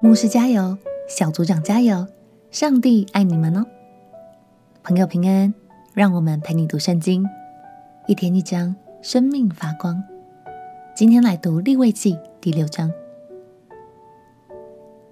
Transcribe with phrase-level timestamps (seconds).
[0.00, 2.06] 牧师加油，小组长加油，
[2.52, 3.66] 上帝爱你们哦！
[4.84, 5.52] 朋友平安，
[5.92, 7.26] 让我们陪你读圣经，
[8.06, 10.00] 一天一章，生命发光。
[10.94, 12.92] 今天来读立位记第六章。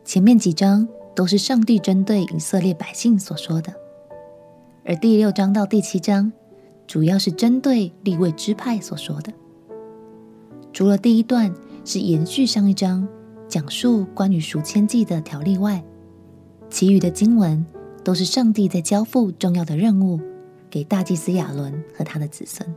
[0.05, 3.75] 前面几章都是上帝针对以色列百姓所说的，
[4.85, 6.33] 而第六章到第七章
[6.87, 9.33] 主要是针对立位支派所说的。
[10.73, 11.53] 除了第一段
[11.85, 13.09] 是延续上一章。
[13.57, 15.83] 讲述关于赎愆祭的条例外，
[16.69, 17.65] 其余的经文
[18.05, 20.21] 都是上帝在交付重要的任务
[20.69, 22.69] 给大祭司亚伦和他的子孙。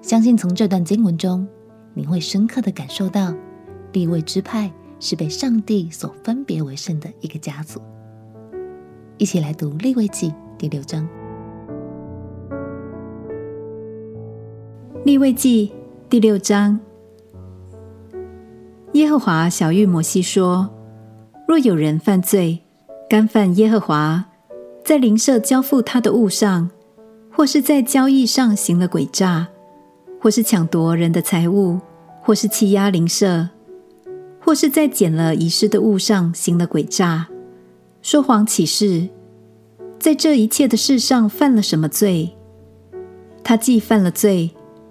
[0.00, 1.44] 相信从这段经文中，
[1.92, 3.34] 你会深刻的感受到
[3.92, 7.82] 利未支派是被上帝所分别为圣的一个家族。
[9.18, 11.04] 一起来读利未记第六章。
[15.04, 15.72] 利未记
[16.08, 16.78] 第六章。
[19.00, 20.68] 耶和华晓諭摩西说
[21.48, 22.60] ：“若有人犯罪，
[23.08, 24.26] 干犯耶和华
[24.84, 26.70] 在邻舍交付他的物上，
[27.32, 29.48] 或是在交易上行了诡诈，
[30.20, 31.80] 或是抢夺人的财物，
[32.20, 33.48] 或是欺压邻舍，
[34.38, 37.26] 或是在捡了遗失的物上行了诡诈，
[38.02, 39.08] 说谎起誓，
[39.98, 42.36] 在这一切的事上犯了什么罪？
[43.42, 44.50] 他既犯了罪，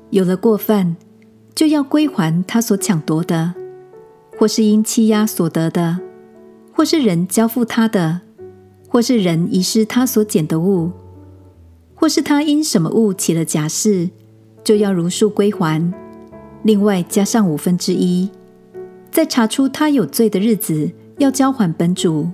[0.10, 0.98] 有了过犯，
[1.54, 3.54] 就要归还他所抢夺的。”
[4.40, 6.00] 或是因欺压所得的，
[6.72, 8.22] 或是人交付他的，
[8.88, 10.94] 或是人遗失他所捡的物，
[11.94, 14.10] 或是他因什么物起了假誓，
[14.64, 15.94] 就要如数归还，
[16.64, 18.30] 另外加上五分之一。
[19.12, 22.30] 在查出他有罪的日子，要交还本主，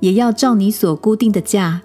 [0.00, 1.80] 也要照你所固定的价，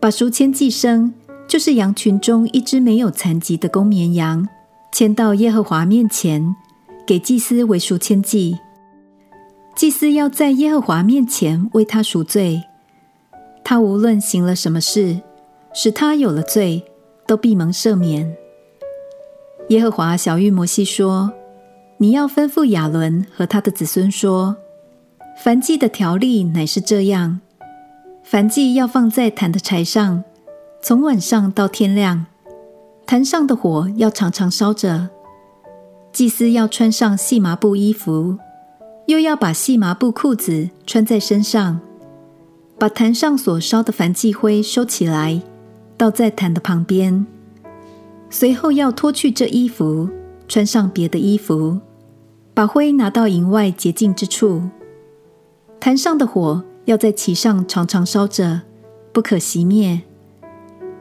[0.00, 1.12] 把赎愆祭牲，
[1.46, 4.48] 就是羊群中一只没有残疾的公绵羊，
[4.90, 6.56] 牵到耶和华面前，
[7.06, 8.58] 给祭司为赎愆祭。
[9.80, 12.64] 祭司要在耶和华面前为他赎罪，
[13.64, 15.22] 他无论行了什么事，
[15.72, 16.84] 使他有了罪，
[17.26, 18.36] 都必蒙赦免。
[19.70, 21.32] 耶和华晓諭摩西说
[21.96, 24.54] ：“你要吩咐亚伦和他的子孙说，
[25.42, 27.40] 燔祭的条例乃是这样：
[28.30, 30.22] 燔祭要放在坛的柴上，
[30.82, 32.26] 从晚上到天亮，
[33.06, 35.08] 坛上的火要常常烧着。
[36.12, 38.36] 祭司要穿上细麻布衣服。”
[39.10, 41.80] 又要把细麻布裤子穿在身上，
[42.78, 45.42] 把坛上所烧的燔祭灰收起来，
[45.96, 47.26] 倒在坛的旁边。
[48.30, 50.08] 随后要脱去这衣服，
[50.46, 51.80] 穿上别的衣服，
[52.54, 54.62] 把灰拿到营外洁净之处。
[55.80, 58.60] 坛上的火要在其上常常烧着，
[59.12, 60.02] 不可熄灭。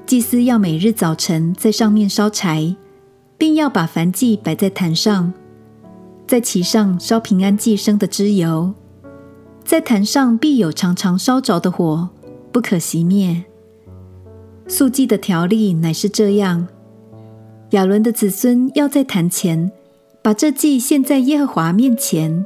[0.08, 2.76] 祭司要每日早晨在上面烧柴，
[3.38, 5.32] 并要把燔祭摆在坛上。
[6.30, 8.72] 在其上烧平安祭牲的脂油，
[9.66, 12.08] 在坛上必有常常烧着的火，
[12.52, 13.46] 不可熄灭。
[14.68, 16.68] 素祭的条例乃是这样：
[17.72, 19.72] 亚伦的子孙要在坛前
[20.22, 22.46] 把这祭献在耶和华面前，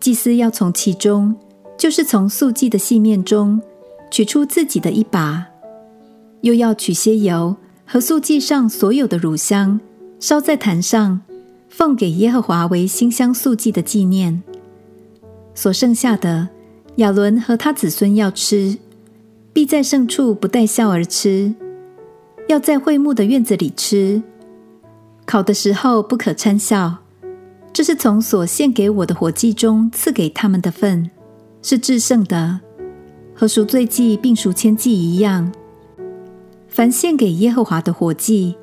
[0.00, 1.36] 祭司要从其中，
[1.78, 3.62] 就是从素祭的细面中
[4.10, 5.46] 取出自己的一把，
[6.40, 7.54] 又要取些油
[7.86, 9.78] 和素祭上所有的乳香，
[10.18, 11.20] 烧在坛上。
[11.70, 14.42] 奉给耶和华为馨香素祭的纪念，
[15.54, 16.48] 所剩下的
[16.96, 18.76] 亚伦和他子孙要吃，
[19.52, 21.54] 必在圣处不带笑而吃，
[22.48, 24.20] 要在会幕的院子里吃。
[25.24, 26.98] 烤的时候不可掺笑，
[27.72, 31.08] 这是从所献给我的火祭中赐给他们的份，
[31.62, 32.60] 是至圣的，
[33.32, 35.50] 和赎罪祭并赎愆祭一样。
[36.68, 38.56] 凡献给耶和华的火祭，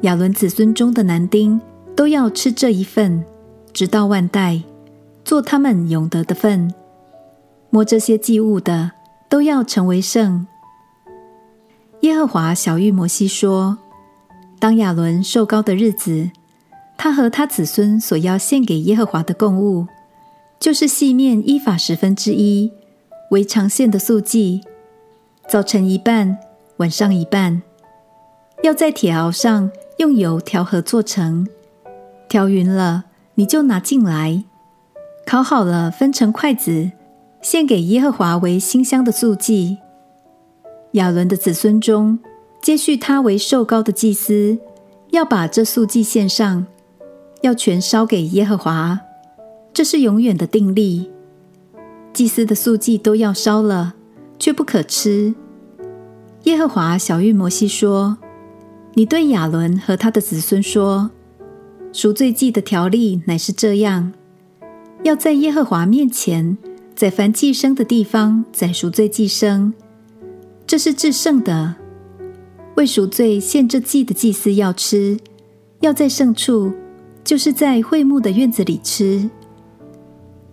[0.00, 1.60] 亚伦子孙中的男丁。
[1.96, 3.24] 都要吃这一份，
[3.72, 4.62] 直到万代，
[5.24, 6.72] 做他们永得的份。
[7.70, 8.92] 摸这些祭物的，
[9.28, 10.46] 都要成为圣。
[12.00, 13.78] 耶和华晓諭摩西说
[14.60, 16.30] ：“当亚伦受高的日子，
[16.98, 19.86] 他和他子孙所要献给耶和华的供物，
[20.60, 22.72] 就是细面依法十分之一，
[23.30, 24.60] 为长线的素祭。
[25.48, 26.36] 早晨一半，
[26.78, 27.62] 晚上一半，
[28.62, 31.46] 要在铁鏊上用油调和做成。”
[32.28, 33.04] 调匀了，
[33.34, 34.44] 你就拿进来，
[35.26, 36.90] 烤好了，分成筷子，
[37.40, 39.78] 献给耶和华为馨香的素祭。
[40.92, 42.18] 亚伦的子孙中，
[42.62, 44.58] 接续他为受高的祭司，
[45.10, 46.66] 要把这素祭献上，
[47.42, 49.00] 要全烧给耶和华，
[49.72, 51.10] 这是永远的定例。
[52.12, 53.94] 祭司的素祭都要烧了，
[54.38, 55.34] 却不可吃。
[56.44, 58.18] 耶和华晓諭摩西说
[58.94, 61.10] ：“你对亚伦和他的子孙说。”
[61.94, 64.12] 赎罪祭的条例乃是这样：
[65.04, 66.58] 要在耶和华面前，
[66.96, 69.72] 在凡祭牲的地方宰赎罪祭牲，
[70.66, 71.76] 这是至圣的。
[72.74, 75.16] 为赎罪献这祭的祭司要吃，
[75.82, 76.72] 要在圣处，
[77.22, 79.30] 就是在会幕的院子里吃。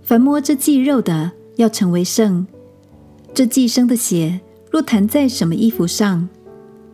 [0.04, 2.46] 凡摸这祭肉的，要成为圣。
[3.34, 4.40] 这祭牲的血
[4.70, 6.30] 若弹在什么衣服上，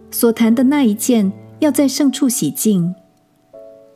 [0.10, 2.96] 所弹的那一件要在圣处洗净。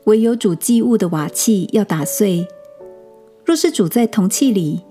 [0.05, 2.47] 唯有煮祭物的瓦器要打碎。
[3.45, 4.81] 若是煮在铜器里，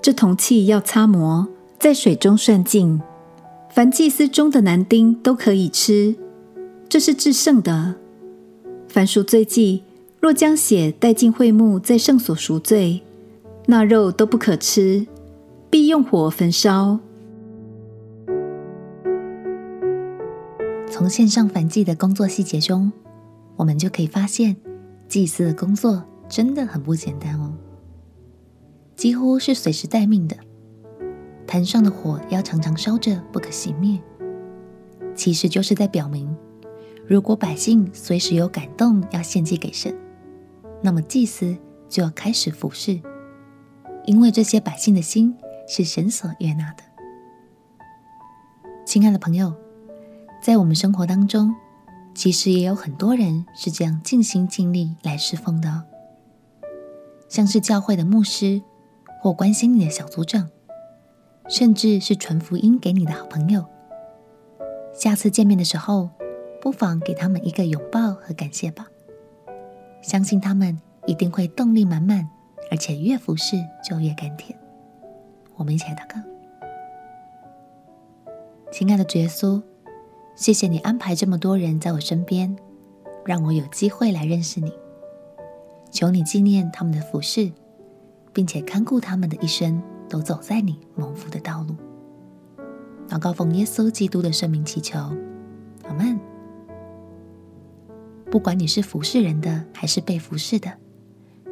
[0.00, 1.46] 这铜器要擦磨，
[1.78, 3.00] 在水中涮净。
[3.70, 6.16] 凡祭司中的男丁都可以吃，
[6.88, 7.94] 这是至圣的。
[8.88, 9.84] 凡赎罪祭，
[10.20, 13.02] 若将血带进会幕，在圣所赎罪，
[13.66, 15.06] 那肉都不可吃，
[15.70, 16.98] 必用火焚烧。
[20.90, 22.90] 从献上燔祭的工作细节中，
[23.58, 24.56] 我们就可以发现，
[25.08, 27.52] 祭司的工作真的很不简单哦，
[28.94, 30.36] 几乎是随时待命的。
[31.44, 34.00] 坛上的火要常常烧着，不可熄灭。
[35.16, 36.32] 其实就是在表明，
[37.04, 39.92] 如果百姓随时有感动要献祭给神，
[40.80, 41.56] 那么祭司
[41.88, 43.00] 就要开始服侍，
[44.04, 46.84] 因为这些百姓的心是神所悦纳的。
[48.86, 49.52] 亲爱的朋友，
[50.40, 51.52] 在我们生活当中，
[52.18, 55.84] 其实也有很多人是这样尽心尽力来侍奉的，
[57.28, 58.60] 像是教会的牧师
[59.20, 60.50] 或关心你的小组长。
[61.48, 63.64] 甚至是传福音给你的好朋友，
[64.92, 66.10] 下次见面的时候，
[66.60, 68.88] 不妨给他们一个拥抱和感谢吧。
[70.02, 70.76] 相信他们
[71.06, 72.28] 一定会动力满满，
[72.72, 73.56] 而且越服侍
[73.88, 74.58] 就越甘甜。
[75.54, 76.20] 我们一起来祷告。
[78.72, 79.62] 亲爱的主耶稣，
[80.38, 82.56] 谢谢你安排这么多人在我身边，
[83.24, 84.72] 让我有机会来认识你。
[85.90, 87.50] 求你纪念他们的服侍，
[88.32, 89.82] 并且看顾他们的一生。
[90.08, 91.76] 都走在你蒙福的道路。
[93.06, 94.98] 祷告奉耶稣基督的圣名祈求，
[95.84, 96.18] 阿门。
[98.30, 100.72] 不管你是服侍人的，还是被服侍的，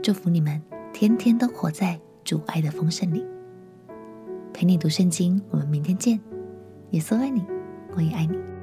[0.02, 0.62] 祝福你们
[0.94, 3.22] 天天都活在主爱的丰盛里。
[4.54, 6.18] 陪你读圣经，我们明天见。
[6.92, 7.44] 耶稣爱你，
[7.94, 8.55] 我也爱你。